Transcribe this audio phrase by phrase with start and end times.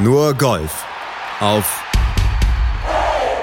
[0.00, 0.86] Nur Golf
[1.40, 1.84] auf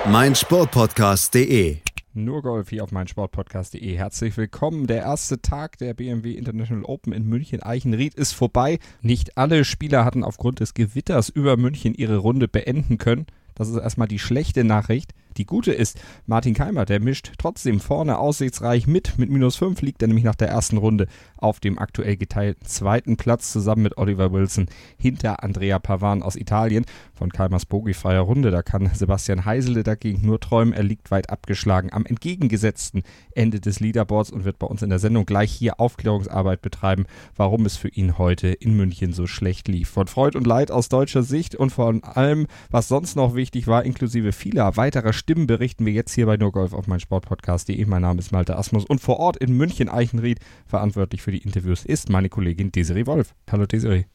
[0.09, 1.79] meinsportpodcast.de.
[2.13, 3.97] Nur Golf hier auf meinsportpodcast.de.
[3.97, 4.87] Herzlich willkommen.
[4.87, 8.79] Der erste Tag der BMW International Open in München-Eichenried ist vorbei.
[9.01, 13.25] Nicht alle Spieler hatten aufgrund des Gewitters über München ihre Runde beenden können.
[13.55, 15.11] Das ist erstmal die schlechte Nachricht.
[15.37, 19.17] Die gute ist, Martin Keimer, der mischt trotzdem vorne aussichtsreich mit.
[19.17, 23.17] Mit minus 5 liegt er nämlich nach der ersten Runde auf dem aktuell geteilten zweiten
[23.17, 26.85] Platz zusammen mit Oliver Wilson hinter Andrea Pavan aus Italien.
[27.13, 30.73] Von Keimers bogiefreier Runde, da kann Sebastian Heisele dagegen nur träumen.
[30.73, 34.99] Er liegt weit abgeschlagen am entgegengesetzten Ende des Leaderboards und wird bei uns in der
[34.99, 39.89] Sendung gleich hier Aufklärungsarbeit betreiben, warum es für ihn heute in München so schlecht lief.
[39.89, 43.83] Von Freud und Leid aus deutscher Sicht und von allem, was sonst noch wichtig war,
[43.83, 47.83] inklusive vieler weiterer Stimmen berichten wir jetzt hier bei NurGolf auf mein Sportpodcast.de.
[47.85, 51.83] Mein Name ist Malte Asmus und vor Ort in München Eichenried verantwortlich für die Interviews
[51.83, 53.33] ist meine Kollegin Desiree Wolf.
[53.51, 54.05] Hallo Desiree.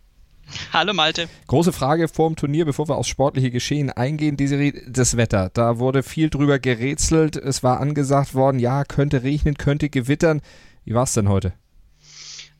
[0.72, 1.28] Hallo Malte.
[1.48, 5.50] Große Frage vor dem Turnier, bevor wir aufs sportliche Geschehen eingehen, Desiree, das Wetter.
[5.52, 7.34] Da wurde viel drüber gerätselt.
[7.34, 10.40] Es war angesagt worden, ja, könnte regnen, könnte gewittern.
[10.84, 11.54] Wie war es denn heute?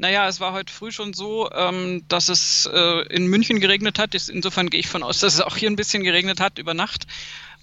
[0.00, 4.14] Naja, es war heute früh schon so, ähm, dass es äh, in München geregnet hat.
[4.14, 7.06] Insofern gehe ich von aus, dass es auch hier ein bisschen geregnet hat über Nacht.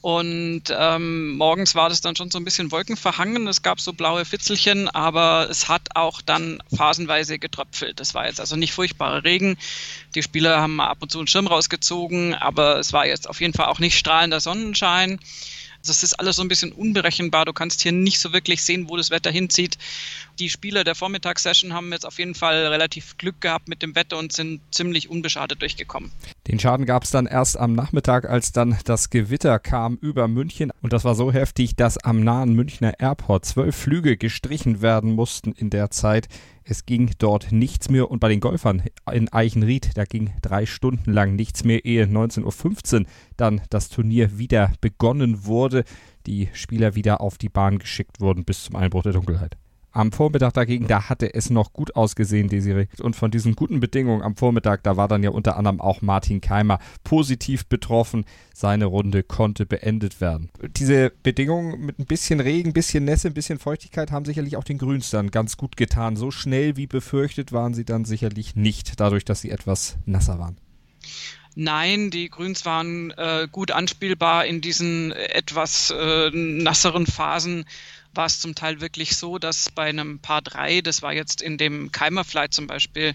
[0.08, 3.45] Und ähm, morgens war das dann schon so ein bisschen wolkenverhangen.
[3.45, 7.99] Es gab so blaue Fitzelchen, aber es hat auch dann phasenweise getröpfelt.
[7.99, 9.58] Das war jetzt also nicht furchtbarer Regen.
[10.16, 13.52] Die Spieler haben ab und zu einen Schirm rausgezogen, aber es war jetzt auf jeden
[13.52, 15.19] Fall auch nicht strahlender Sonnenschein.
[15.89, 17.45] Das ist alles so ein bisschen unberechenbar.
[17.45, 19.77] Du kannst hier nicht so wirklich sehen, wo das Wetter hinzieht.
[20.39, 24.17] Die Spieler der Vormittagssession haben jetzt auf jeden Fall relativ Glück gehabt mit dem Wetter
[24.17, 26.11] und sind ziemlich unbeschadet durchgekommen.
[26.47, 30.71] Den Schaden gab es dann erst am Nachmittag, als dann das Gewitter kam über München.
[30.81, 35.53] Und das war so heftig, dass am nahen Münchner Airport zwölf Flüge gestrichen werden mussten
[35.53, 36.27] in der Zeit.
[36.70, 41.14] Es ging dort nichts mehr und bei den Golfern in Eichenried, da ging drei Stunden
[41.14, 43.06] lang nichts mehr, ehe 19.15 Uhr
[43.38, 45.86] dann das Turnier wieder begonnen wurde,
[46.26, 49.56] die Spieler wieder auf die Bahn geschickt wurden bis zum Einbruch der Dunkelheit.
[49.92, 52.87] Am Vormittag dagegen, da hatte es noch gut ausgesehen, Desiree.
[52.99, 56.39] Und von diesen guten Bedingungen am Vormittag, da war dann ja unter anderem auch Martin
[56.39, 58.26] Keimer positiv betroffen.
[58.53, 60.49] Seine Runde konnte beendet werden.
[60.76, 64.64] Diese Bedingungen mit ein bisschen Regen, ein bisschen Nässe, ein bisschen Feuchtigkeit haben sicherlich auch
[64.64, 66.15] den Grüns dann ganz gut getan.
[66.15, 70.58] So schnell wie befürchtet waren sie dann sicherlich nicht, dadurch, dass sie etwas nasser waren.
[71.59, 77.65] Nein, die Grüns waren äh, gut anspielbar in diesen etwas äh, nasseren Phasen
[78.17, 81.58] war es zum Teil wirklich so, dass bei einem Paar 3, das war jetzt in
[81.58, 83.14] dem Keimerflight zum Beispiel,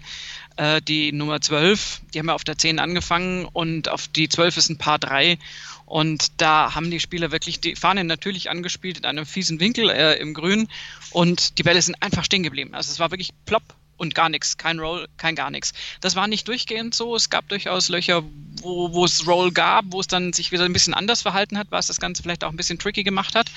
[0.55, 4.57] äh, die Nummer 12, die haben ja auf der 10 angefangen und auf die 12
[4.57, 5.37] ist ein Paar 3
[5.85, 10.17] und da haben die Spieler wirklich die Fahne natürlich angespielt in einem fiesen Winkel äh,
[10.17, 10.67] im Grün
[11.11, 12.73] und die Bälle sind einfach stehen geblieben.
[12.73, 15.73] Also es war wirklich plopp und gar nichts, kein Roll, kein gar nichts.
[16.01, 17.15] Das war nicht durchgehend so.
[17.15, 18.23] Es gab durchaus Löcher,
[18.61, 21.67] wo, wo es Roll gab, wo es dann sich wieder ein bisschen anders verhalten hat,
[21.69, 23.47] was das Ganze vielleicht auch ein bisschen tricky gemacht hat.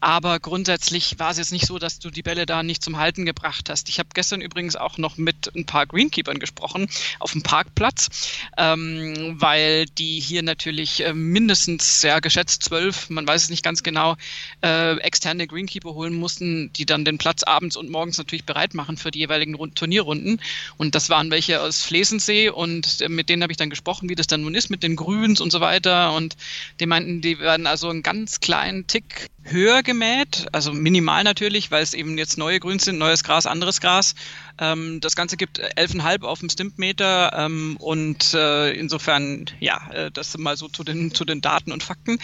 [0.00, 3.26] Aber grundsätzlich war es jetzt nicht so, dass du die Bälle da nicht zum Halten
[3.26, 3.88] gebracht hast.
[3.88, 6.88] Ich habe gestern übrigens auch noch mit ein paar Greenkeepern gesprochen
[7.18, 8.08] auf dem Parkplatz,
[8.56, 13.82] ähm, weil die hier natürlich äh, mindestens, ja, geschätzt zwölf, man weiß es nicht ganz
[13.82, 14.16] genau,
[14.62, 18.96] äh, externe Greenkeeper holen mussten, die dann den Platz abends und morgens natürlich bereit machen
[18.96, 20.40] für die jeweiligen Rund Turnierrunden.
[20.76, 24.14] Und das waren welche aus Flesensee und äh, mit denen habe ich dann gesprochen, wie
[24.14, 26.14] das dann nun ist mit den Grüns und so weiter.
[26.14, 26.36] Und
[26.78, 31.82] die meinten, die werden also einen ganz kleinen Tick höher gemäht, also minimal natürlich, weil
[31.82, 34.14] es eben jetzt neue Grüns sind, neues Gras, anderes Gras.
[34.58, 40.36] Ähm, das Ganze gibt 11,5 auf dem Stimpmeter ähm, und äh, insofern, ja, äh, das
[40.38, 42.18] mal so zu den, zu den Daten und Fakten.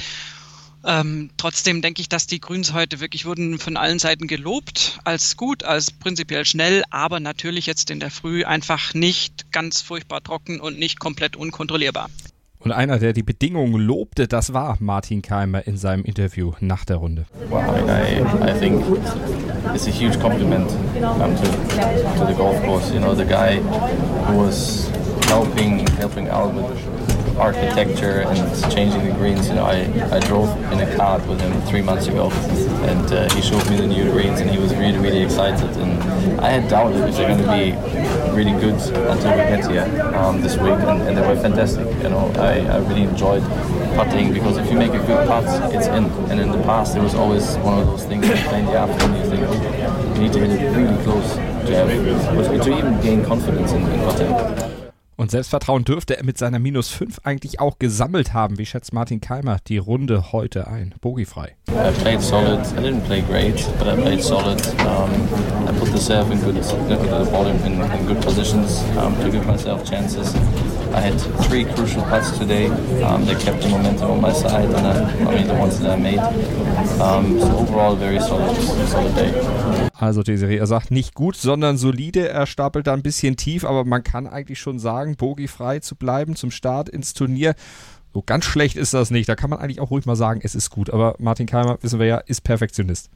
[0.86, 5.36] Ähm, trotzdem denke ich, dass die Grüns heute wirklich wurden von allen Seiten gelobt als
[5.36, 10.60] gut, als prinzipiell schnell, aber natürlich jetzt in der Früh einfach nicht ganz furchtbar trocken
[10.60, 12.10] und nicht komplett unkontrollierbar.
[12.64, 16.96] Und einer, der die Bedingungen lobte, das war Martin Keimer in seinem Interview nach der
[16.96, 17.26] Runde.
[17.50, 18.82] Mean, I, I think
[19.74, 20.70] it's a huge compliment
[21.02, 22.90] um, to, to the golf course.
[22.90, 23.60] You know, the guy
[24.26, 24.90] who was
[25.28, 29.48] helping helping out with architecture and changing the greens.
[29.48, 32.30] You know, I, I drove in a cart with him three months ago,
[32.88, 35.76] and uh, he showed me the new greens, and he was really, really excited.
[35.76, 37.72] And I had doubted if they're going to be
[38.34, 41.86] really good until we get here um, this week, and, and, they were fantastic.
[42.02, 43.42] You know, I, I really enjoyed
[43.96, 45.44] putting because if you make a good putt,
[45.74, 46.04] it's in.
[46.30, 48.78] And in the past, there was always one of those things you play in the
[48.78, 53.24] afternoon, you think, you need to hit it really close to have, to even gain
[53.24, 54.83] confidence in, in putting.
[55.16, 58.58] Und Selbstvertrauen dürfte er mit seiner Minus 5 eigentlich auch gesammelt haben.
[58.58, 60.94] Wie schätzt Martin Keimer die Runde heute ein?
[61.00, 61.54] Bogiefrei.
[61.68, 62.60] I played solid.
[62.76, 64.60] I didn't play great, but I played solid.
[64.80, 65.10] Um,
[65.68, 69.46] I put the serve in good, the ball in, in good positions um, to give
[69.46, 70.34] myself chances.
[70.92, 72.66] I had three crucial putts today.
[73.02, 75.90] Um, they kept the momentum on my side, and I, I mean the ones that
[75.90, 76.18] I made.
[77.00, 78.56] Um, so overall, very solid,
[78.88, 79.90] solid day.
[80.04, 82.28] Also Desiree, er sagt nicht gut, sondern solide.
[82.28, 86.36] Er stapelt da ein bisschen tief, aber man kann eigentlich schon sagen, bogiefrei zu bleiben
[86.36, 87.54] zum Start ins Turnier.
[88.12, 89.28] So ganz schlecht ist das nicht.
[89.28, 90.90] Da kann man eigentlich auch ruhig mal sagen, es ist gut.
[90.90, 93.08] Aber Martin Keimer, wissen wir ja, ist Perfektionist.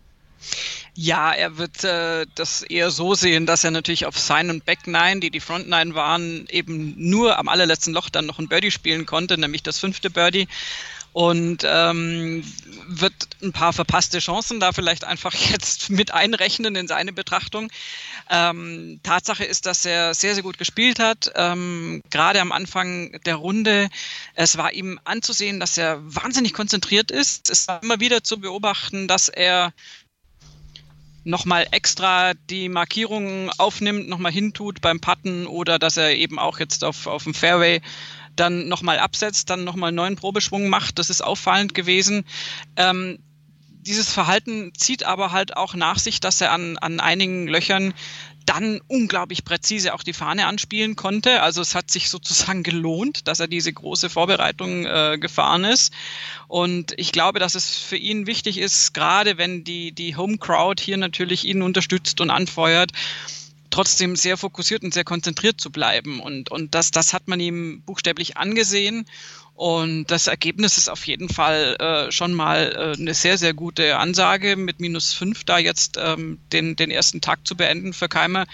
[0.95, 4.87] Ja, er wird äh, das eher so sehen, dass er natürlich auf Sign und Back
[4.87, 8.71] Nine, die die Front Nine waren, eben nur am allerletzten Loch dann noch ein Birdie
[8.71, 10.49] spielen konnte, nämlich das fünfte Birdie
[11.13, 12.45] und ähm,
[12.87, 17.71] wird ein paar verpasste Chancen da vielleicht einfach jetzt mit einrechnen in seine Betrachtung.
[18.31, 21.33] Ähm, Tatsache ist, dass er sehr, sehr gut gespielt hat.
[21.35, 23.89] Ähm, gerade am Anfang der Runde.
[24.35, 27.51] Es war ihm anzusehen, dass er wahnsinnig konzentriert ist.
[27.51, 29.73] Es war immer wieder zu beobachten, dass er
[31.25, 36.85] nochmal extra die Markierungen aufnimmt, nochmal hintut beim Putten oder dass er eben auch jetzt
[36.85, 37.81] auf, auf dem Fairway
[38.41, 40.99] dann nochmal absetzt, dann nochmal einen neuen Probeschwung macht.
[40.99, 42.25] Das ist auffallend gewesen.
[42.77, 43.19] Ähm,
[43.89, 47.95] dieses Verhalten zieht aber halt auch nach sich, dass er an, an einigen Löchern
[48.49, 51.43] dann unglaublich präzise auch die Fahne anspielen konnte.
[51.43, 55.93] Also es hat sich sozusagen gelohnt, dass er diese große Vorbereitung äh, gefahren ist.
[56.49, 60.83] Und ich glaube, dass es für ihn wichtig ist, gerade wenn die, die Home Crowd
[60.83, 62.93] hier natürlich ihn unterstützt und anfeuert,
[63.79, 66.19] trotzdem sehr fokussiert und sehr konzentriert zu bleiben.
[66.19, 69.07] Und, und das, das hat man ihm buchstäblich angesehen.
[69.55, 73.97] Und das Ergebnis ist auf jeden Fall äh, schon mal äh, eine sehr, sehr gute
[73.97, 78.47] Ansage, mit minus fünf da jetzt ähm, den, den ersten Tag zu beenden für Keimer.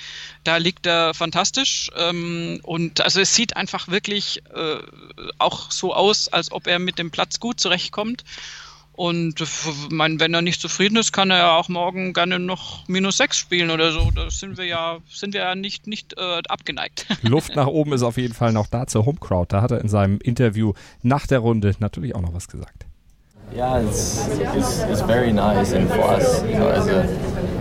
[0.45, 1.91] Da liegt er fantastisch.
[1.97, 4.77] Ähm, und also es sieht einfach wirklich äh,
[5.39, 8.25] auch so aus, als ob er mit dem Platz gut zurechtkommt.
[8.97, 9.43] Und
[9.91, 13.37] mein, wenn er nicht zufrieden ist, kann er ja auch morgen gerne noch minus 6
[13.37, 14.11] spielen oder so.
[14.15, 17.07] Da sind wir ja, sind wir ja nicht, nicht äh, abgeneigt.
[17.23, 19.47] Luft nach oben ist auf jeden Fall noch da zur Home Crowd.
[19.49, 22.87] Da hat er in seinem Interview nach der Runde natürlich auch noch was gesagt.
[23.53, 24.27] Yeah, it's,
[24.57, 27.07] it's, it's very nice, and for us, you know, as a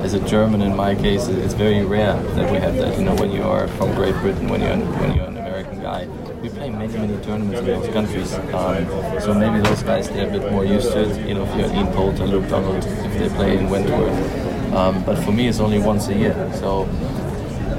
[0.03, 2.97] as a German in my case, it's very rare that we have that.
[2.97, 6.07] You know, when you are from Great Britain, when you're when you're an American guy,
[6.43, 8.33] we play many, many tournaments in those countries.
[8.53, 8.85] Um,
[9.21, 11.25] so maybe those guys, they're a bit more used to it.
[11.27, 14.73] You know, if you're Ian Poulter, Luke Donald, if they play in Wentworth.
[14.73, 16.33] Um, but for me, it's only once a year.
[16.55, 16.89] So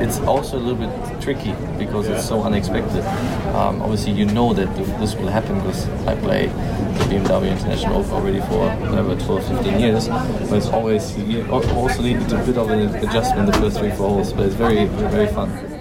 [0.01, 3.05] it's also a little bit tricky because it's so unexpected.
[3.55, 8.13] Um, obviously, you know that this will happen because I play the BMW International Open
[8.13, 10.09] already for whatever 12, 15 years.
[10.09, 14.09] But it's always you also need a bit of an adjustment the first three, four
[14.09, 14.33] holes.
[14.33, 15.74] But it's very, very fun.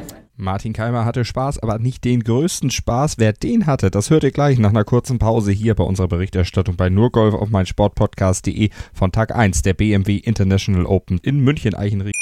[0.44, 3.18] Martin Keimer hatte Spaß, aber nicht den größten Spaß.
[3.18, 6.76] Wer den hatte, das hört ihr gleich nach einer kurzen Pause hier bei unserer Berichterstattung
[6.76, 12.14] bei Nurgolf auf mein Sportpodcast.de von Tag 1 der BMW International Open in München Eichenried.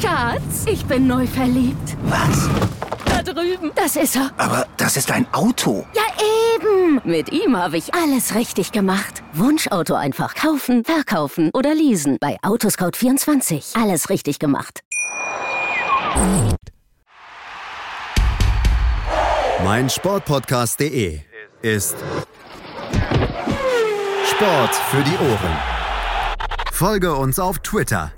[0.00, 1.96] Schatz, ich bin neu verliebt.
[2.04, 2.48] Was?
[3.06, 3.72] Da drüben.
[3.74, 4.30] Das ist er.
[4.36, 5.86] Aber das ist ein Auto.
[5.94, 6.02] Ja,
[6.54, 7.00] eben.
[7.04, 9.22] Mit ihm habe ich alles richtig gemacht.
[9.32, 12.18] Wunschauto einfach kaufen, verkaufen oder leasen.
[12.20, 13.80] Bei Autoscout24.
[13.80, 14.83] Alles richtig gemacht.
[19.64, 21.20] Mein Sportpodcast.de
[21.62, 21.96] ist
[24.26, 25.58] Sport für die Ohren.
[26.72, 28.12] Folge uns auf Twitter.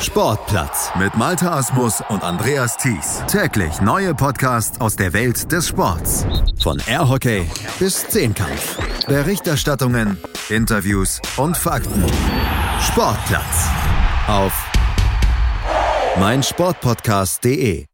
[0.00, 3.22] Sportplatz mit Malta Asmus und Andreas Thies.
[3.28, 6.26] Täglich neue Podcasts aus der Welt des Sports.
[6.60, 8.78] Von Airhockey bis Zehnkampf.
[9.06, 12.04] Berichterstattungen, Interviews und Fakten.
[12.80, 13.68] Sportplatz
[14.26, 14.52] auf
[16.18, 17.84] meinsportpodcast.de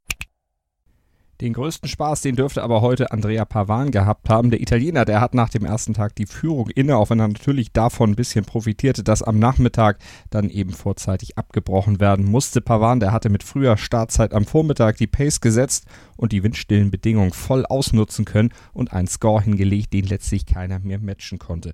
[1.40, 4.52] Den größten Spaß, den dürfte aber heute Andrea Pavan gehabt haben.
[4.52, 7.72] Der Italiener, der hat nach dem ersten Tag die Führung inne, auch wenn er natürlich
[7.72, 9.98] davon ein bisschen profitierte, dass am Nachmittag
[10.30, 12.60] dann eben vorzeitig abgebrochen werden musste.
[12.60, 15.86] Pavan, der hatte mit früher Startzeit am Vormittag die Pace gesetzt
[16.16, 21.00] und die windstillen Bedingungen voll ausnutzen können und einen Score hingelegt, den letztlich keiner mehr
[21.00, 21.72] matchen konnte.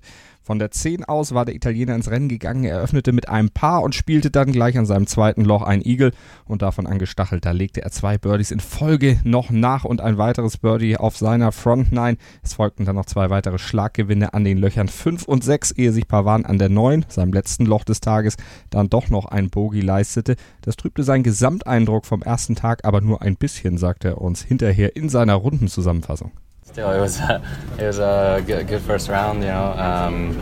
[0.49, 3.83] Von der 10 aus war der Italiener ins Rennen gegangen, er öffnete mit einem Paar
[3.83, 6.11] und spielte dann gleich an seinem zweiten Loch ein Eagle
[6.45, 10.57] und davon angestachelt, da legte er zwei Birdies in Folge noch nach und ein weiteres
[10.57, 12.17] Birdie auf seiner Front 9.
[12.41, 16.07] Es folgten dann noch zwei weitere Schlaggewinne an den Löchern 5 und 6, ehe sich
[16.07, 18.35] Pavan an der 9, seinem letzten Loch des Tages,
[18.71, 20.35] dann doch noch ein Bogey leistete.
[20.63, 24.95] Das trübte seinen Gesamteindruck vom ersten Tag aber nur ein bisschen, sagte er uns hinterher
[24.95, 26.31] in seiner Rundenzusammenfassung.
[26.79, 27.41] Still, it was a,
[27.77, 29.41] it was a good, good first round.
[29.43, 30.39] You know, um,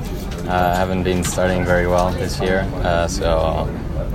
[0.47, 3.65] I haven't been starting very well this year, uh, so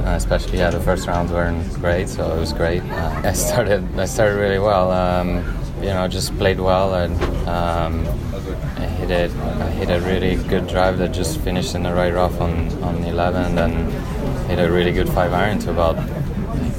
[0.07, 2.83] Uh, especially, yeah, the first rounds weren't great, so it was great.
[2.83, 4.93] Uh, I started, I started really well.
[4.93, 5.43] Um,
[5.81, 7.15] you know, just played well and
[7.49, 8.07] um,
[8.79, 9.31] I hit it.
[9.67, 13.03] I hit a really good drive that just finished in the right rough on on
[13.03, 13.75] the 11, and
[14.49, 15.97] hit a really good five iron to about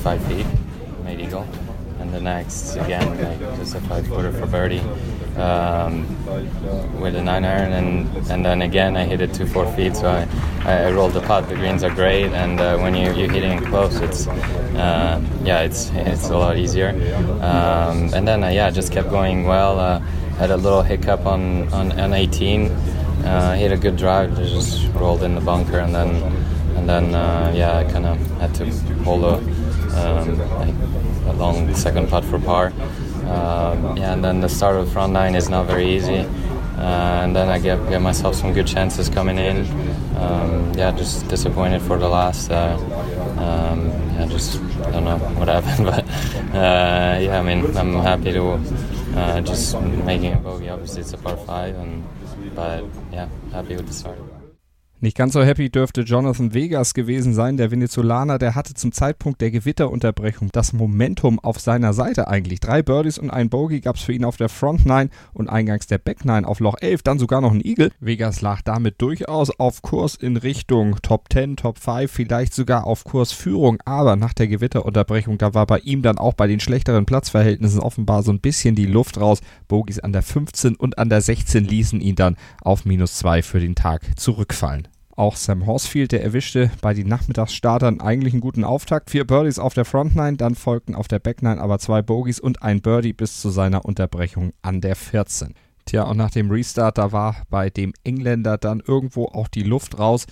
[0.03, 0.47] five feet,
[2.13, 4.81] the next again like just a five footer for birdie
[5.37, 6.05] um,
[6.99, 10.07] with a nine iron, and and then again I hit it to four feet, so
[10.07, 10.27] I,
[10.71, 11.49] I rolled the putt.
[11.49, 15.61] The greens are great, and uh, when you you hit it close, it's uh, yeah,
[15.61, 16.89] it's it's a lot easier.
[17.41, 19.79] Um, and then uh, yeah, just kept going well.
[19.79, 19.99] Uh,
[20.37, 22.67] had a little hiccup on on, on 18.
[23.23, 26.09] Uh, hit a good drive, just rolled in the bunker, and then
[26.75, 28.69] and then uh, yeah, I kind of had to
[29.03, 29.37] hold a,
[29.97, 30.72] um, a
[31.37, 32.67] long second putt for par.
[33.23, 36.25] Um, yeah, and then the start of front nine is not very easy.
[36.77, 39.65] Uh, and then I get, get myself some good chances coming in.
[40.17, 42.51] Um, yeah, just disappointed for the last.
[42.51, 42.77] Uh,
[43.37, 44.59] um, yeah, just
[44.91, 46.03] don't know what happened, but
[46.55, 48.59] uh, yeah, I mean I'm happy to
[49.15, 50.69] uh, just making a bogey.
[50.69, 52.03] Obviously, it's a par five, and
[52.55, 54.32] but yeah, happy with the start.
[55.03, 57.57] Nicht ganz so happy dürfte Jonathan Vegas gewesen sein.
[57.57, 62.61] Der Venezolaner, der hatte zum Zeitpunkt der Gewitterunterbrechung das Momentum auf seiner Seite eigentlich.
[62.61, 65.87] Drei Birdies und ein Bogey gab es für ihn auf der Front 9 und eingangs
[65.87, 67.91] der Back 9 auf Loch 11, dann sogar noch ein Eagle.
[67.99, 73.03] Vegas lag damit durchaus auf Kurs in Richtung Top 10, Top 5, vielleicht sogar auf
[73.03, 73.79] Kursführung.
[73.83, 78.23] Aber nach der Gewitterunterbrechung, da war bei ihm dann auch bei den schlechteren Platzverhältnissen offenbar
[78.23, 79.41] so ein bisschen die Luft raus.
[79.67, 83.59] Bogies an der 15 und an der 16 ließen ihn dann auf minus 2 für
[83.59, 84.92] den Tag zurückfallen.
[85.15, 89.11] Auch Sam Horsfield, der erwischte bei den Nachmittagsstartern eigentlich einen guten Auftakt.
[89.11, 92.39] Vier Birdies auf der Front 9, dann folgten auf der Back 9 aber zwei Bogies
[92.39, 95.53] und ein Birdie bis zu seiner Unterbrechung an der 14.
[95.85, 99.99] Tja, und nach dem Restart, da war bei dem Engländer dann irgendwo auch die Luft
[99.99, 100.25] raus.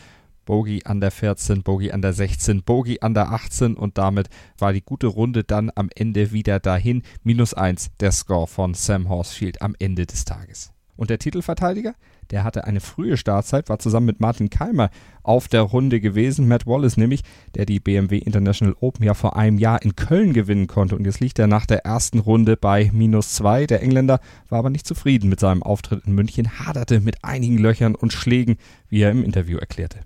[0.46, 4.74] Bogey an der 14, Bogey an der 16, Bogey an der 18 und damit war
[4.74, 7.04] die gute Runde dann am Ende wieder dahin.
[7.24, 10.72] Minus 1 der Score von Sam Horsfield am Ende des Tages.
[11.02, 11.96] Und der Titelverteidiger?
[12.30, 14.92] Der hatte eine frühe Startzeit, war zusammen mit Martin Keimer
[15.24, 16.48] auf der Runde gewesen.
[16.48, 17.24] Matt Wallace nämlich,
[17.56, 20.96] der die BMW International Open ja vor einem Jahr in Köln gewinnen konnte.
[20.96, 23.66] Und jetzt liegt er nach der ersten Runde bei minus zwei.
[23.66, 27.96] Der Engländer war aber nicht zufrieden mit seinem Auftritt in München, haderte mit einigen Löchern
[27.96, 30.02] und Schlägen, wie er im Interview erklärte.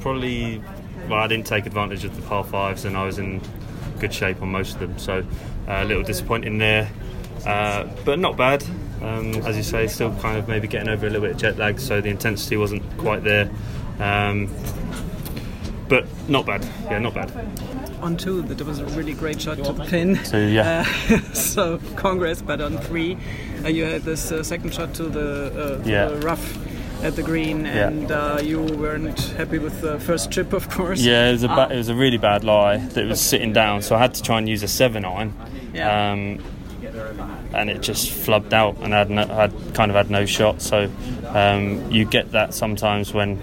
[0.00, 0.62] Probably,
[1.10, 3.42] well, I didn't take advantage of the par fives and I was in
[4.00, 4.96] good shape on most of them.
[4.96, 5.22] So uh,
[5.68, 6.88] a little disappointing there,
[7.44, 8.64] uh, but not bad.
[9.02, 11.56] Um, as you say, still kind of maybe getting over a little bit of jet
[11.56, 13.50] lag, so the intensity wasn't quite there.
[13.98, 14.48] Um,
[15.88, 16.62] but not bad.
[16.84, 17.32] Yeah, not bad.
[18.02, 20.16] On two, that was a really great shot to the pin.
[20.24, 20.84] So yeah.
[21.10, 23.16] Uh, so congrats, but on three,
[23.64, 26.06] uh, you had this uh, second shot to the, uh, to Yeah.
[26.06, 27.88] the rough at the green, Yeah.
[27.88, 31.00] and uh, you weren't happy with the first chip, of course.
[31.00, 33.52] Yeah, it was a ba- it was a really bad lie that it was sitting
[33.52, 35.34] down, so I had to try and use a seven iron.
[35.74, 36.12] Yeah.
[36.12, 36.38] Um,
[37.54, 40.62] and it just flubbed out, and I had, no, I kind of had no shot.
[40.62, 40.90] So
[41.28, 43.40] um, you get that sometimes when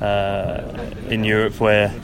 [0.00, 1.94] uh, in Europe where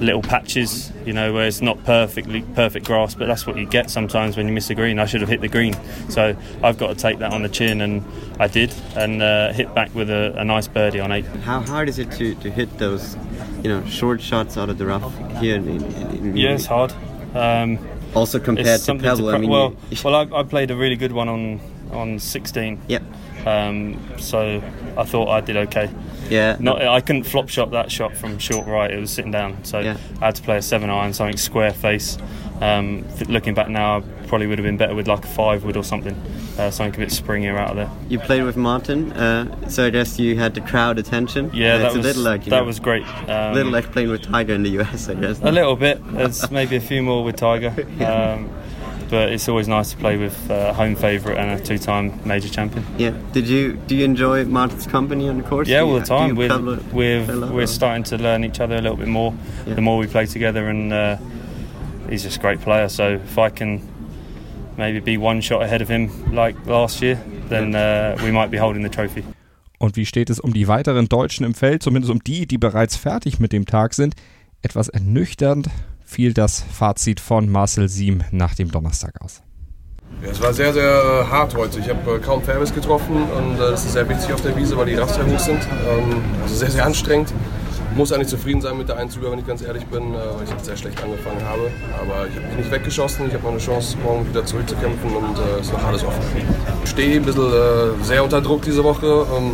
[0.00, 3.90] little patches, you know, where it's not perfectly perfect grass, but that's what you get
[3.90, 4.98] sometimes when you miss a green.
[4.98, 5.74] I should have hit the green,
[6.08, 8.04] so I've got to take that on the chin, and
[8.38, 11.24] I did, and uh, hit back with a, a nice birdie on eight.
[11.24, 13.16] How hard is it to, to hit those,
[13.62, 16.92] you know, short shots out of the rough here in, in, in Yeah, it's hard.
[17.34, 17.78] Um,
[18.14, 21.28] Also compared to Pebble, I mean, well, well, I, I played a really good one
[21.28, 21.60] on
[21.92, 22.80] on 16.
[22.88, 23.02] Yep.
[23.46, 24.62] Um, so
[24.96, 25.90] I thought I did okay.
[26.28, 26.56] Yeah.
[26.60, 28.90] Not, I couldn't flop shot that shot from short right.
[28.90, 29.96] It was sitting down, so Yeah.
[30.20, 32.18] I had to play a seven iron, something square face.
[32.60, 35.76] Um, looking back now, I probably would have been better with like a five wood
[35.76, 36.14] or something,
[36.58, 37.90] uh, something a bit springier out of there.
[38.08, 41.50] You played with Martin, uh, so I guess you had the crowd attention.
[41.52, 43.02] Yeah, Uh, that it's was a little like that know, was great.
[43.28, 45.40] Um, little like playing with Tiger in the US, I guess.
[45.42, 46.00] A little bit.
[46.12, 47.74] There's maybe a few more with Tiger.
[48.02, 48.48] Um,
[49.12, 52.48] but it's always nice to play with uh, a home favourite and a two-time major
[52.48, 52.82] champion.
[52.98, 53.12] Yeah.
[53.32, 55.68] Did you do you enjoy Martin's company on the course?
[55.70, 56.34] Yeah, Do all you- the do time.
[56.36, 59.32] We're, play- we're, play we're starting to learn each other a little bit more
[59.66, 59.74] Yeah.
[59.76, 61.16] the more we play together, and uh,
[62.10, 62.88] he's just a great player.
[62.88, 63.80] So if I can
[64.76, 67.18] maybe be one shot ahead of him like last year,
[67.50, 69.22] then uh, we might be holding the trophy.
[69.78, 72.96] Und wie steht es um die weiteren Deutschen im Feld, zumindest um die, die bereits
[72.96, 74.14] fertig mit dem Tag sind?
[74.62, 75.68] Etwas ernüchternd
[76.12, 79.42] fiel das Fazit von Marcel Siem nach dem Donnerstag aus.
[80.22, 81.80] Ja, es war sehr, sehr hart heute.
[81.80, 84.76] Ich habe äh, kaum Fairways getroffen und äh, das ist sehr wichtig auf der Wiese,
[84.76, 85.60] weil die Raster hoch sind.
[85.88, 87.32] Ähm, also sehr, sehr anstrengend.
[87.96, 90.64] Muss eigentlich zufrieden sein mit der Einzüge, wenn ich ganz ehrlich bin, äh, weil ich
[90.64, 91.70] sehr schlecht angefangen habe.
[91.98, 93.26] Aber ich habe mich nicht weggeschossen.
[93.28, 96.20] Ich habe noch eine Chance, morgen wieder zurückzukämpfen und äh, es ist noch alles offen.
[96.84, 99.26] Ich stehe ein bisschen äh, sehr unter Druck diese Woche.
[99.34, 99.52] Ähm,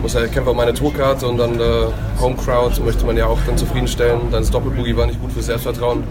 [0.00, 1.86] muss ja kämpfen um meine Tourkarte und dann äh,
[2.20, 4.20] Home Crowd möchte man ja auch dann zufriedenstellen.
[4.30, 6.04] Dann das Doppelboogie war nicht gut für Selbstvertrauen.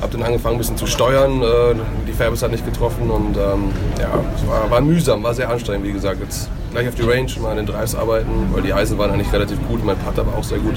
[0.00, 1.74] Hab dann angefangen ein bisschen zu steuern, äh,
[2.06, 5.86] die Färbes hat nicht getroffen und ähm, ja, es war, war mühsam, war sehr anstrengend,
[5.86, 6.20] wie gesagt.
[6.22, 9.32] Jetzt gleich auf die Range mal an den Drives arbeiten, weil die Eisen waren eigentlich
[9.32, 10.76] relativ gut, mein Putter war auch sehr gut.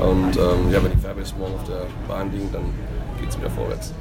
[0.00, 2.62] Und ähm, ja, wenn die Färbes morgen auf der Bahn liegen, dann
[3.20, 3.92] geht es wieder vorwärts.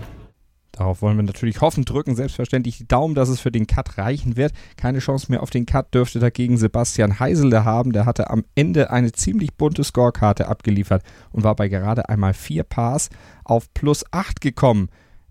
[0.80, 4.38] Darauf wollen wir natürlich hoffen, drücken selbstverständlich die Daumen, dass es für den Cut reichen
[4.38, 4.54] wird.
[4.78, 7.92] Keine Chance mehr auf den Cut dürfte dagegen Sebastian Heisele haben.
[7.92, 12.64] Der hatte am Ende eine ziemlich bunte Scorekarte abgeliefert und war bei gerade einmal vier
[12.64, 13.10] Pars
[13.44, 14.88] auf plus acht gekommen.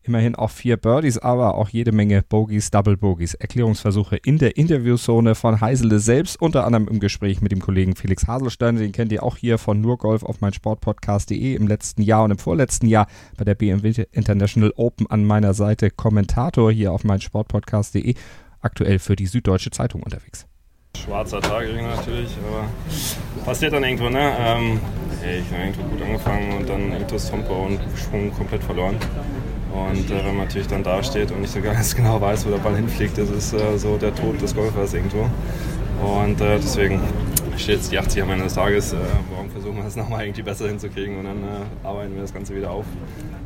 [0.08, 3.34] Immerhin auch vier Birdies, aber auch jede Menge Bogies, Double Bogies.
[3.34, 8.26] Erklärungsversuche in der Interviewzone von Heisele selbst, unter anderem im Gespräch mit dem Kollegen Felix
[8.26, 8.76] Haselstein.
[8.76, 12.86] Den kennt ihr auch hier von Nurgolf auf meinsportpodcast.de im letzten Jahr und im vorletzten
[12.86, 18.14] Jahr bei der BMW International Open an meiner Seite Kommentator hier auf meinsportpodcast.de.
[18.62, 20.46] Aktuell für die Süddeutsche Zeitung unterwegs.
[20.96, 22.64] Schwarzer Tag natürlich, aber
[23.44, 24.34] passiert dann irgendwo, ne?
[24.38, 24.80] Ähm,
[25.20, 28.96] hey, ich habe irgendwo gut angefangen und dann irgendwo das Tempo und Schwung komplett verloren.
[29.72, 32.50] Und äh, wenn man natürlich dann da steht und nicht so ganz genau weiß, wo
[32.50, 35.28] der Ball hinfliegt, das ist äh, so der Tod des Golfers irgendwo.
[36.02, 37.00] Und äh, deswegen
[37.56, 38.92] steht jetzt die 80 am Ende des Tages.
[38.92, 38.96] Äh,
[39.30, 42.54] morgen versuchen wir es nochmal irgendwie besser hinzukriegen und dann äh, arbeiten wir das Ganze
[42.54, 42.86] wieder auf.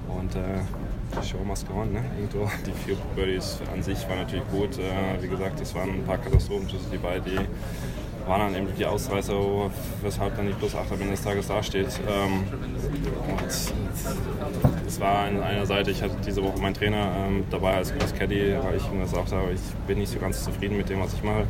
[0.08, 0.60] Und äh,
[1.20, 2.02] die Show must go on, ne?
[2.16, 2.50] Irgendwo.
[2.66, 4.78] Die vier Birdies an sich waren natürlich gut.
[5.20, 7.38] wie gesagt, es waren ein paar Katastrophenschüsse, die bei die
[8.26, 9.34] waren dann eben die Ausreißer,
[10.02, 11.88] weshalb dann die Plus 8 am Ende des Tages dasteht.
[12.08, 12.44] Ähm,
[14.86, 18.14] es war an einer Seite, ich hatte diese Woche meinen Trainer ähm, dabei als, als
[18.14, 21.14] Caddy, weil ich ihm gesagt habe, ich bin nicht so ganz zufrieden mit dem, was
[21.14, 21.46] ich mache.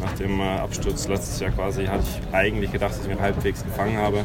[0.00, 3.64] Nach dem äh, Absturz letztes Jahr quasi hatte ich eigentlich gedacht, dass ich mich halbwegs
[3.64, 4.24] gefangen habe.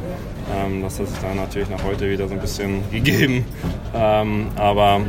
[0.55, 3.45] Ähm, das hat sich dann natürlich nach heute wieder so ein bisschen gegeben.
[3.93, 5.01] Ähm, aber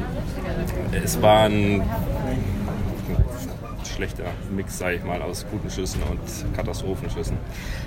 [1.04, 1.82] es war ein
[3.98, 7.36] schlechter Mix, sage ich mal, aus guten Schüssen und Katastrophenschüssen.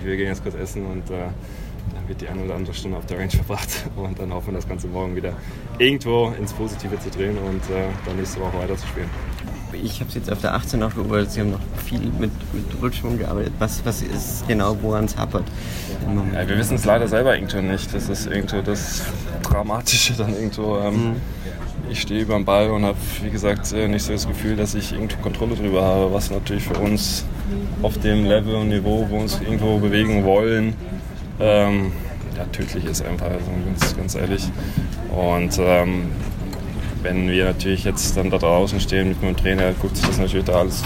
[0.03, 1.29] Wir gehen jetzt kurz essen und äh,
[1.95, 4.55] dann wird die eine oder andere Stunde auf der Range verbracht und dann hoffen wir
[4.55, 5.31] das Ganze morgen wieder
[5.79, 9.09] irgendwo ins Positive zu drehen und äh, dann nächste Woche weiter zu spielen.
[9.71, 12.81] Ich habe es jetzt auf der 18 auch beobachtet, Sie haben noch viel mit, mit
[12.81, 13.53] Rückschwung gearbeitet.
[13.57, 15.45] Was, was ist genau, woran es hapert?
[16.33, 17.93] Ja, wir wissen es leider selber irgendwo nicht.
[17.93, 19.03] Das ist irgendwo das
[19.43, 20.77] Dramatische dann irgendwo.
[20.79, 21.15] Ähm, mhm
[21.91, 24.75] ich stehe über dem Ball und habe, wie gesagt, äh, nicht so das Gefühl, dass
[24.75, 27.25] ich irgendwo Kontrolle darüber habe, was natürlich für uns
[27.81, 30.73] auf dem Level und Niveau, wo wir uns irgendwo bewegen wollen,
[31.39, 31.91] ähm,
[32.37, 34.49] ja, tödlich ist einfach, also ganz, ganz ehrlich.
[35.09, 36.05] Und ähm,
[37.03, 40.45] wenn wir natürlich jetzt dann da draußen stehen mit meinem Trainer, guckt sich das natürlich
[40.45, 40.83] da alles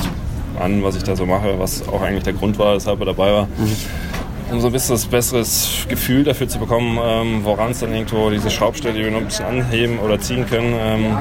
[0.59, 3.31] an, was ich da so mache, was auch eigentlich der Grund war, weshalb er dabei
[3.31, 3.45] war.
[3.57, 4.04] Mhm
[4.51, 8.29] um so ein bisschen das besseres Gefühl dafür zu bekommen, ähm, woran es dann irgendwo
[8.29, 10.73] diese Schraubstelle, die wir noch ein bisschen anheben oder ziehen können.
[10.77, 11.17] Ähm,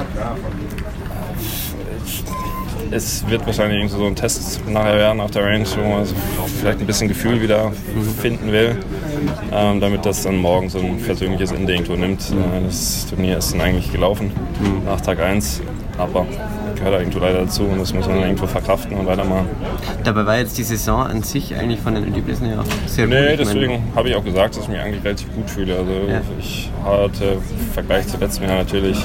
[2.91, 6.07] es wird wahrscheinlich irgendwie so ein Test nachher werden auf der Range, wo man
[6.61, 7.73] vielleicht ein bisschen Gefühl wieder
[8.21, 8.79] finden will,
[9.53, 12.21] ähm, damit das dann morgen so ein persönliches Ende irgendwo nimmt.
[12.31, 14.85] Äh, das Turnier ist dann eigentlich gelaufen mhm.
[14.85, 15.61] nach Tag 1,
[15.99, 16.27] aber
[16.85, 19.49] gehört irgendwo leider dazu und das muss man irgendwo verkraften und weitermachen.
[20.05, 23.27] Dabei war jetzt die Saison an sich eigentlich von den Erlebnissen ja sehr nee, gut.
[23.31, 25.77] Nee, deswegen habe ich auch gesagt, dass ich mich eigentlich relativ gut fühle.
[25.77, 26.21] Also ja.
[26.39, 28.99] ich hatte im Vergleich zu letztem Jahr natürlich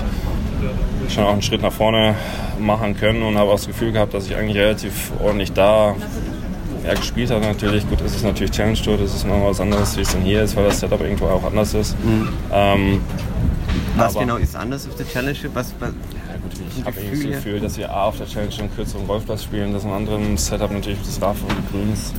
[1.10, 2.16] schon auch einen Schritt nach vorne
[2.60, 5.96] machen können und habe auch das Gefühl gehabt, dass ich eigentlich relativ ordentlich da
[6.86, 7.46] ja, gespielt habe.
[7.46, 10.22] Natürlich, gut, ist es natürlich Challenge Tour, das ist noch was anderes, wie es dann
[10.22, 11.96] hier ist, weil das Setup irgendwo auch anders ist.
[12.04, 12.30] Mhm.
[12.54, 13.02] Ähm,
[13.96, 15.38] was genau ist anders auf der Challenge?
[15.54, 15.92] Was, was
[16.78, 19.74] ich habe irgendwie das Gefühl, dass wir A auf der Challenge einen kürzeren Golfplatz spielen,
[19.74, 22.14] dass im anderen Setup natürlich das Raff und die Grüns,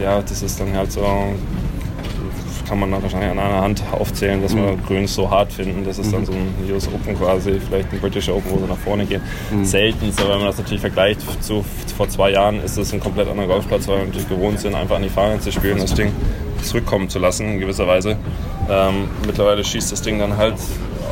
[0.00, 1.02] ja, das ist dann halt so,
[2.68, 4.82] kann man dann wahrscheinlich an einer Hand aufzählen, dass wir mhm.
[4.86, 5.84] Grüns so hart finden.
[5.84, 6.26] Das ist dann mhm.
[6.26, 9.22] so ein US Open quasi, vielleicht ein British Open, wo sie nach vorne gehen.
[9.50, 9.64] Mhm.
[9.64, 11.64] Selten, aber wenn man das natürlich vergleicht zu
[11.96, 14.96] vor zwei Jahren, ist es ein komplett anderer Golfplatz, weil wir natürlich gewohnt sind, einfach
[14.96, 16.12] an die Fahne zu spielen, das Ding
[16.62, 18.16] zurückkommen zu lassen in gewisser Weise.
[18.68, 20.54] Ähm, mittlerweile schießt das Ding dann halt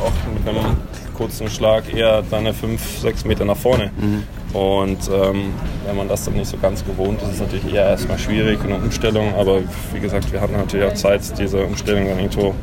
[0.03, 0.77] auch einem
[1.15, 3.91] kurzen Schlag eher deine 5, 6 Meter nach vorne.
[3.97, 4.23] Mhm.
[4.53, 5.53] Und ähm,
[5.85, 8.59] wenn man das dann nicht so ganz gewohnt ist, ist es natürlich eher erstmal schwierig,
[8.63, 9.33] eine Umstellung.
[9.35, 9.61] Aber
[9.93, 12.53] wie gesagt, wir hatten natürlich auch Zeit, diese Umstellung dann irgendwo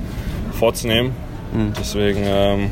[0.52, 1.12] vorzunehmen.
[1.52, 1.72] Mhm.
[1.78, 2.70] Deswegen, ähm,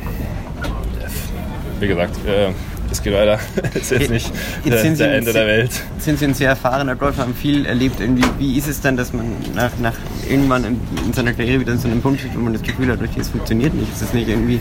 [1.80, 2.50] wie gesagt, äh,
[2.90, 3.38] es geht weiter.
[3.74, 4.32] es ist jetzt nicht
[4.64, 5.70] jetzt der, der Ende der Welt.
[5.98, 8.00] Sind Sie ein sehr erfahrener Golfer, haben viel erlebt.
[8.00, 9.94] Irgendwie, wie ist es dann, dass man nach, nach
[10.28, 12.90] irgendwann in, in, seiner Karriere wieder in so einem Punkt steht, wo man das Gefühl
[12.90, 13.92] hat, es funktioniert nicht?
[13.92, 14.60] Ist es nicht irgendwie.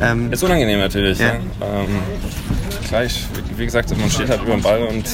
[0.00, 1.18] Ähm, ist unangenehm natürlich.
[1.18, 1.26] Ja.
[1.26, 1.32] Ja.
[1.34, 1.88] Ähm,
[2.88, 5.04] gleich, wie gesagt, man steht halt über dem Ball und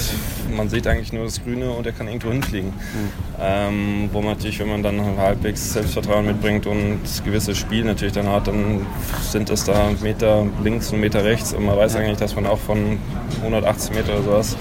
[0.54, 2.70] man sieht eigentlich nur das Grüne und er kann irgendwo hinfliegen.
[2.70, 3.10] Mhm.
[3.40, 8.28] Ähm, wo man natürlich, wenn man dann halbwegs Selbstvertrauen mitbringt und gewisse Spiel natürlich dann
[8.28, 8.86] hat, dann
[9.22, 12.58] sind es da Meter links und Meter rechts und man weiß eigentlich, dass man auch
[12.58, 12.98] von
[13.42, 14.56] 180 Meter oder sowas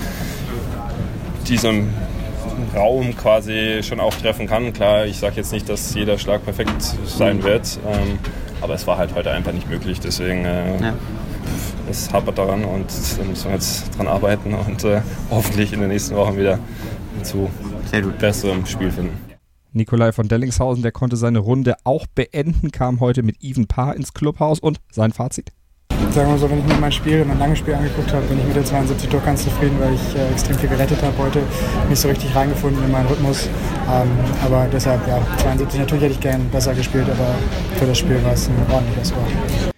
[1.48, 1.72] diese
[2.76, 4.74] Raum quasi schon auch treffen kann.
[4.74, 8.20] Klar, ich sage jetzt nicht, dass jeder Schlag perfekt sein wird, ähm,
[8.62, 10.00] aber es war halt heute einfach nicht möglich.
[10.00, 10.94] Deswegen äh, ja.
[11.90, 12.86] Es hapert daran und
[13.18, 16.60] da müssen wir jetzt dran arbeiten und äh, hoffentlich in den nächsten Wochen wieder
[17.24, 17.50] zu
[18.20, 19.18] besserem Spiel finden.
[19.74, 24.14] Nikolai von Dellingshausen, der konnte seine Runde auch beenden, kam heute mit Even Paar ins
[24.14, 25.52] Clubhaus und sein Fazit.
[26.12, 28.46] Sagen wir so, wenn ich mir mein Spiel, mein langes Spiel angeguckt habe, bin ich
[28.46, 31.42] mit der 72 doch ganz zufrieden, weil ich äh, extrem viel gerettet habe heute,
[31.90, 33.50] nicht so richtig reingefunden in meinen Rhythmus.
[33.90, 34.10] Ähm,
[34.44, 37.36] aber deshalb, ja, 72 natürlich hätte ich gern besser gespielt, aber
[37.78, 39.74] für das Spiel war es ein ordentlicher Score.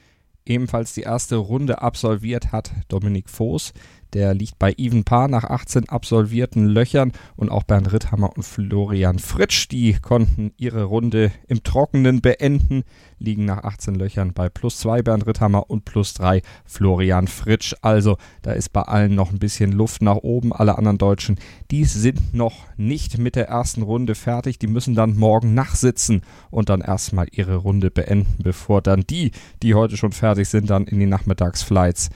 [0.49, 3.71] Ebenfalls die erste Runde absolviert hat Dominik Voß.
[4.13, 9.19] Der liegt bei Even Paar nach 18 absolvierten Löchern und auch Bernd Ritthammer und Florian
[9.19, 12.83] Fritsch, die konnten ihre Runde im Trockenen beenden,
[13.19, 17.75] liegen nach 18 Löchern bei plus 2 Bernd Ritthammer und plus 3 Florian Fritsch.
[17.81, 20.53] Also da ist bei allen noch ein bisschen Luft nach oben.
[20.53, 21.37] Alle anderen Deutschen,
[21.69, 24.57] die sind noch nicht mit der ersten Runde fertig.
[24.57, 29.75] Die müssen dann morgen nachsitzen und dann erstmal ihre Runde beenden, bevor dann die, die
[29.75, 32.09] heute schon fertig sind, dann in die Nachmittagsflights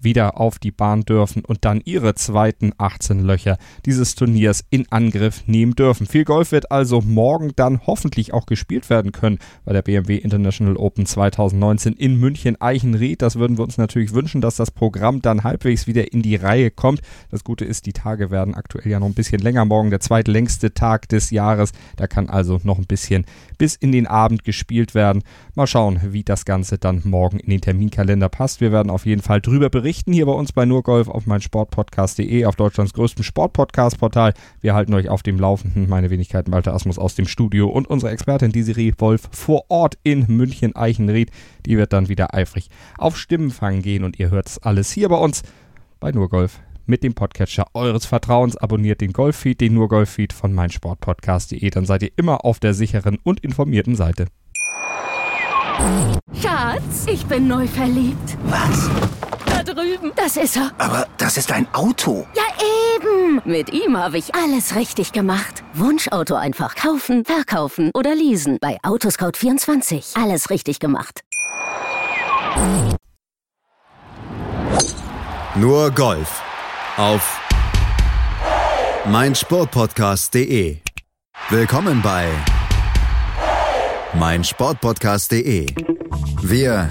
[0.00, 5.46] wieder auf die Bahn dürfen und dann ihre zweiten 18 Löcher dieses Turniers in Angriff
[5.46, 6.06] nehmen dürfen.
[6.06, 10.76] Viel Golf wird also morgen dann hoffentlich auch gespielt werden können bei der BMW International
[10.76, 13.22] Open 2019 in München Eichenried.
[13.22, 16.70] Das würden wir uns natürlich wünschen, dass das Programm dann halbwegs wieder in die Reihe
[16.70, 17.00] kommt.
[17.30, 19.64] Das Gute ist, die Tage werden aktuell ja noch ein bisschen länger.
[19.64, 21.72] Morgen der zweitlängste Tag des Jahres.
[21.96, 23.24] Da kann also noch ein bisschen
[23.58, 25.22] bis in den Abend gespielt werden.
[25.54, 28.60] Mal schauen, wie das Ganze dann morgen in den Terminkalender passt.
[28.60, 32.44] Wir werden auf jeden Fall drüber berichten berichten hier bei uns bei Nurgolf auf meinsportpodcast.de,
[32.44, 34.34] auf Deutschlands größtem Sportpodcast-Portal.
[34.60, 35.88] Wir halten euch auf dem Laufenden.
[35.88, 40.26] Meine Wenigkeit Walter Asmus aus dem Studio und unsere Expertin Desiree Wolf vor Ort in
[40.28, 41.30] München-Eichenried.
[41.64, 45.16] Die wird dann wieder eifrig auf Stimmenfang gehen und ihr hört es alles hier bei
[45.16, 45.42] uns
[46.00, 48.58] bei Nurgolf mit dem Podcatcher eures Vertrauens.
[48.58, 51.70] Abonniert den Golffeed, den Nurgolf-Feed von meinsportpodcast.de.
[51.70, 54.26] Dann seid ihr immer auf der sicheren und informierten Seite.
[56.34, 58.36] Schatz, ich bin neu verliebt.
[58.50, 58.90] Was?
[59.74, 60.12] Drüben.
[60.16, 60.72] Das ist er.
[60.78, 62.26] Aber das ist ein Auto.
[62.34, 62.42] Ja,
[62.96, 63.40] eben.
[63.44, 65.62] Mit ihm habe ich alles richtig gemacht.
[65.74, 68.58] Wunschauto einfach kaufen, verkaufen oder leasen.
[68.60, 70.20] Bei Autoscout24.
[70.22, 71.20] Alles richtig gemacht.
[75.54, 76.42] Nur Golf.
[76.96, 77.40] Auf
[79.06, 80.78] meinsportpodcast.de.
[81.50, 82.28] Willkommen bei
[84.14, 85.66] meinsportpodcast.de.
[86.42, 86.90] Wir